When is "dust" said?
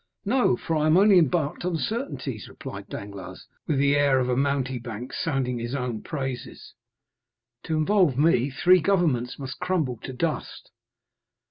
10.11-10.71